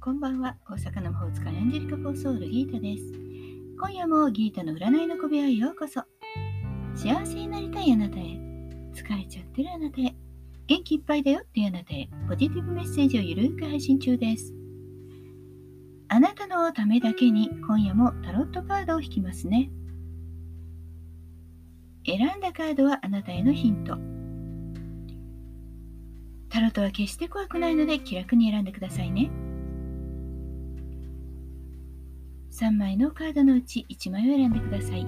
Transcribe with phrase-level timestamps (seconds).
[0.00, 0.56] こんばんは。
[0.70, 3.12] 大阪の魔法使いアンジェリカ・コーソールギータです。
[3.80, 6.02] 今夜もギータの占いの小部屋へようこそ。
[6.94, 8.20] 幸せになりたいあなたへ。
[8.94, 10.14] 疲れちゃってるあなたへ。
[10.68, 12.08] 元気いっぱいだよっていうあなたへ。
[12.28, 14.54] ポジティブメッセージをゆるく配信中です。
[16.06, 19.68] あなたのためだけに今夜もタロットカードを引きますね。
[22.06, 23.98] 選んだカードはあなたへのヒント。
[26.50, 29.28] タロットは決して怖くないので気楽に選んでくださいね。
[32.58, 35.06] 3枚のカードのうち1枚を選んでください。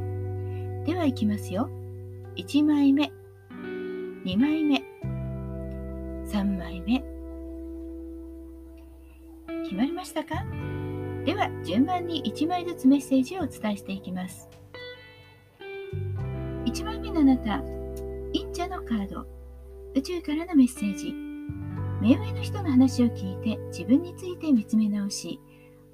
[0.87, 1.69] では行きますよ。
[2.37, 3.11] 1枚目、
[4.25, 4.85] 2枚目、
[6.29, 7.03] 3枚目。
[9.65, 10.45] 決まりましたか？
[11.25, 14.48] では順番に1枚ずつメッセージをお伝えしていきます。
[16.67, 17.62] 1枚目のあなた、
[18.33, 19.27] 忍者のカード、
[19.97, 21.12] 宇宙からのメッセージ。
[22.01, 25.41] 目上の人の話を聞いて自分について見つめ直し、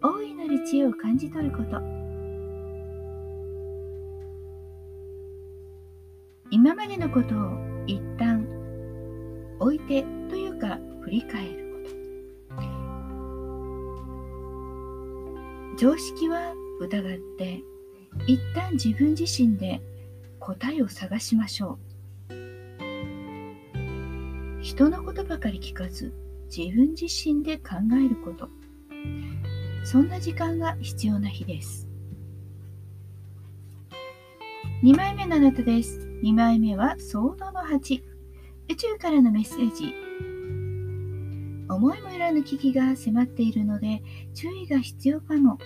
[0.03, 1.81] 大いなる知恵を感じ取ること。
[6.51, 8.47] 今までのことを一旦
[9.59, 12.59] 置いてというか振り返るこ
[15.71, 15.77] と。
[15.77, 17.63] 常識は疑って
[18.27, 19.81] 一旦自分自身で
[20.39, 21.87] 答えを探しましょう。
[24.63, 26.13] 人のことばかり聞かず
[26.55, 28.49] 自分自身で考えること
[29.87, 31.87] そんな時間が必要な日です。
[34.83, 36.01] 2枚目のあなたです。
[36.25, 38.03] 2枚目はソードの8
[38.69, 39.95] 宇宙からのメッセージ。
[41.69, 44.03] 思いもよらぬ危機が迫っているので
[44.35, 45.57] 注意が必要かも。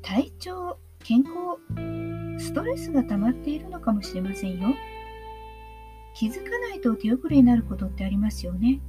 [0.00, 4.74] 体調健康ストレスが溜まっているのかもしれませんよ。
[6.14, 8.80] 気づかないと手遅れになることってありますよね。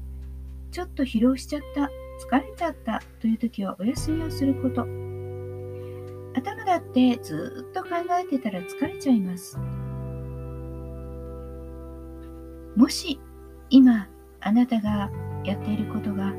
[0.74, 1.82] ちょっと疲労しちゃった、
[2.28, 4.82] 疲れちゃったという時はお休みをすること。
[6.36, 7.90] 頭だってずっと考
[8.20, 9.60] えてたら疲れちゃいます。
[12.76, 13.20] もし
[13.70, 14.08] 今
[14.42, 15.12] あなたが
[15.46, 16.34] やっていることが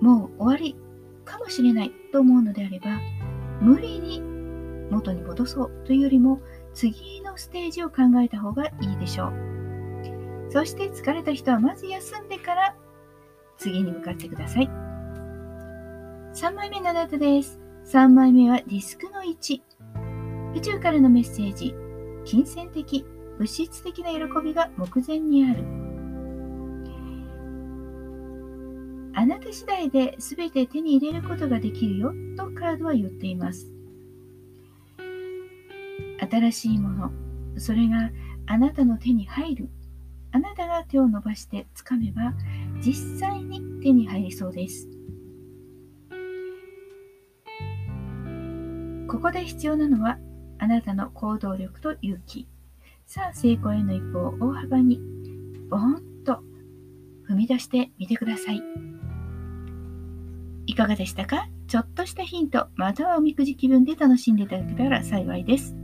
[0.00, 0.76] もう終わり
[1.24, 2.98] かもしれないと思うのであれば
[3.60, 4.20] 無理に
[4.90, 6.40] 元に戻そうというよりも
[6.74, 9.32] 次のステージを考えた方がいいでしょう。
[10.50, 12.74] そして疲れた人はまず休んでから
[13.62, 14.68] 次に向かってください。
[16.34, 17.60] 3枚目のあなたです。
[17.86, 19.62] 3枚目はディスクの1。
[20.56, 21.72] 宇宙からのメッセージ。
[22.24, 23.04] 金銭的、
[23.38, 25.64] 物質的な喜びが目前にある。
[29.14, 33.70] あなた次第で全て手に入れることができるよとカードは言っています。
[36.18, 37.12] 新しいもの、
[37.58, 38.10] それが
[38.46, 39.68] あなたの手に入る。
[40.32, 42.34] あなたが手を伸ばしてつかめば、
[42.80, 44.88] 実際に手に入りそうです。
[49.08, 50.18] ここで必要なのは、
[50.58, 52.48] あなたの行動力と勇気。
[53.06, 55.00] さあ、成功への一歩を大幅に、
[55.68, 56.42] ボーンと
[57.28, 58.62] 踏み出してみてください。
[60.66, 61.48] いかがでしたか？
[61.66, 65.76] ちょっとしたヒント、またはおみくじ気分で楽しんでいただけたら幸いです。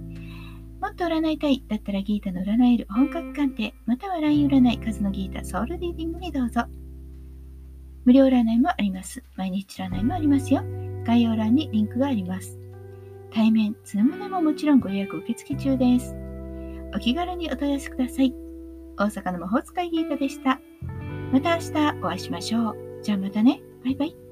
[0.89, 6.63] もっと占いたいだったらギータの占える本格鑑定、または LINE 占い数のギータソウルリーディングにどうぞ。
[8.07, 9.23] 無料占いもあります。
[9.37, 10.63] 毎日占いもありますよ。
[11.05, 12.59] 概要欄にリンクがあります。
[13.31, 16.17] 対面、ズームでももちろんご予約受付中です。
[16.95, 18.35] お気軽にお問い合わせください。
[18.97, 20.59] 大阪の魔法使いギータでした。
[21.35, 23.01] また明日お会いしましょう。
[23.03, 23.61] じゃあまたね。
[23.85, 24.28] バイバイ。